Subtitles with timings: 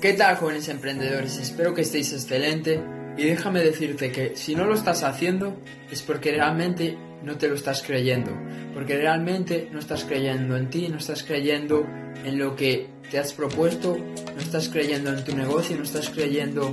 [0.00, 1.36] ¿Qué tal jóvenes emprendedores?
[1.36, 2.82] Espero que estéis excelente
[3.18, 7.54] y déjame decirte que si no lo estás haciendo es porque realmente no te lo
[7.54, 8.30] estás creyendo,
[8.72, 11.86] porque realmente no estás creyendo en ti, no estás creyendo
[12.24, 16.72] en lo que te has propuesto, no estás creyendo en tu negocio, no estás creyendo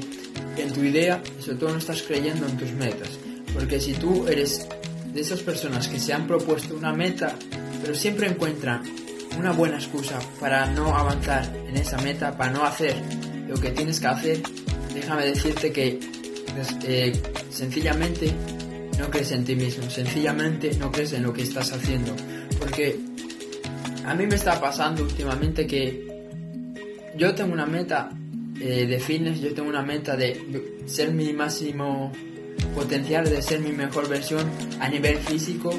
[0.55, 3.19] en tu idea y sobre todo no estás creyendo en tus metas.
[3.53, 4.69] Porque si tú eres
[5.13, 7.35] de esas personas que se han propuesto una meta,
[7.81, 8.83] pero siempre encuentran
[9.37, 12.95] una buena excusa para no avanzar en esa meta, para no hacer
[13.47, 14.41] lo que tienes que hacer,
[14.93, 15.99] déjame decirte que
[16.53, 17.13] pues, eh,
[17.49, 18.33] sencillamente
[18.99, 22.15] no crees en ti mismo, sencillamente no crees en lo que estás haciendo.
[22.59, 22.99] Porque
[24.05, 26.07] a mí me está pasando últimamente que
[27.15, 28.09] yo tengo una meta
[28.59, 32.11] eh, de fitness, yo tengo una meta de ser mi máximo
[32.73, 35.69] potencial, de ser mi mejor versión a nivel físico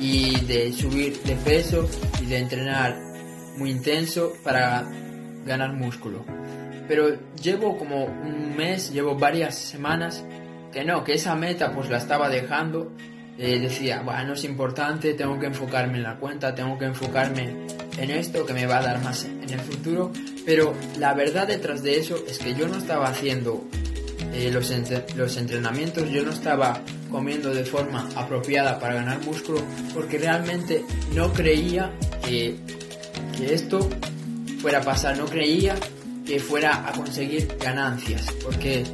[0.00, 1.88] y de subir de peso
[2.22, 2.98] y de entrenar
[3.56, 4.84] muy intenso para
[5.44, 6.24] ganar músculo.
[6.88, 10.24] Pero llevo como un mes, llevo varias semanas
[10.72, 12.92] que no, que esa meta pues la estaba dejando.
[13.38, 17.66] Eh, decía, bueno, no es importante, tengo que enfocarme en la cuenta, tengo que enfocarme
[17.98, 20.12] en esto que me va a dar más en el futuro.
[20.44, 23.64] Pero la verdad detrás de eso es que yo no estaba haciendo
[24.36, 24.70] eh, los,
[25.16, 29.62] los entrenamientos, yo no estaba comiendo de forma apropiada para ganar músculo
[29.94, 30.84] porque realmente
[31.14, 31.90] no creía
[32.22, 32.56] que,
[33.38, 33.88] que esto
[34.60, 35.74] fuera a pasar, no creía
[36.26, 38.84] que fuera a conseguir ganancias porque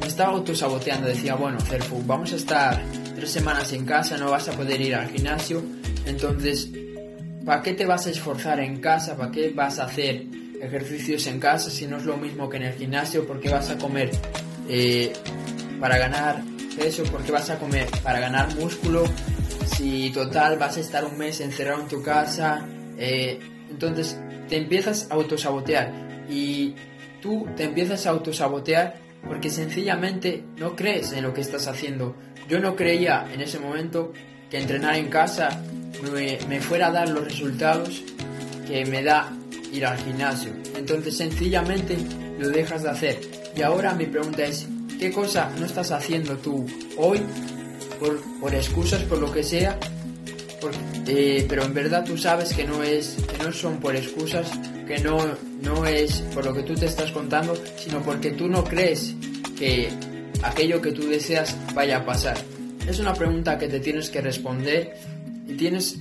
[0.00, 2.82] me estaba autosaboteando, decía, bueno, Cerfu, vamos a estar
[3.14, 5.62] tres semanas en casa, no vas a poder ir al gimnasio,
[6.06, 6.70] entonces,
[7.44, 9.16] ¿para qué te vas a esforzar en casa?
[9.16, 10.24] ¿Para qué vas a hacer
[10.60, 13.24] ejercicios en casa si no es lo mismo que en el gimnasio?
[13.24, 14.10] ¿Por qué vas a comer
[14.68, 15.12] eh,
[15.80, 16.42] para ganar
[16.76, 17.04] peso?
[17.04, 19.04] ¿Por qué vas a comer para ganar músculo?
[19.76, 23.38] Si total vas a estar un mes encerrado en tu casa, eh,
[23.70, 26.74] entonces te empiezas a autosabotear y
[27.20, 28.96] tú te empiezas a autosabotear
[29.26, 32.16] porque sencillamente no crees en lo que estás haciendo.
[32.48, 34.12] Yo no creía en ese momento
[34.50, 35.62] que entrenar en casa
[36.12, 38.02] me, fuera a dar los resultados
[38.66, 39.32] que me da
[39.72, 40.52] ir al gimnasio.
[40.76, 41.96] Entonces sencillamente
[42.38, 43.20] lo dejas de hacer.
[43.56, 44.66] Y ahora mi pregunta es,
[44.98, 47.20] ¿qué cosa no estás haciendo tú hoy
[47.98, 49.78] por, por excusas, por lo que sea?
[51.06, 54.50] Eh, pero en verdad tú sabes que no es que no son por excusas
[54.88, 55.16] que no
[55.62, 59.14] no es por lo que tú te estás contando sino porque tú no crees
[59.56, 59.88] que
[60.42, 62.36] aquello que tú deseas vaya a pasar
[62.88, 64.96] es una pregunta que te tienes que responder
[65.46, 65.98] y tienes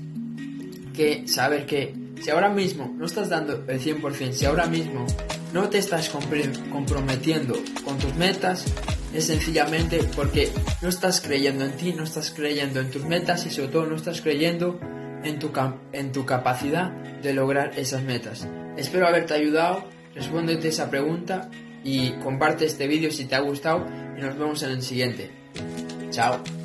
[0.96, 5.06] que saber que si ahora mismo no estás dando el 100% si ahora mismo
[5.54, 8.66] no te estás comprometiendo con tus metas
[9.14, 10.52] es sencillamente porque
[10.82, 13.96] no estás creyendo en ti, no estás creyendo en tus metas y sobre todo no
[13.96, 14.80] estás creyendo
[15.24, 15.52] en tu,
[15.94, 18.48] en tu capacidad de lograr esas metas.
[18.76, 21.50] Espero haberte ayudado, respóndete esa pregunta
[21.84, 23.86] y comparte este vídeo si te ha gustado
[24.18, 25.32] y nos vemos en el siguiente.
[26.12, 26.57] Chao.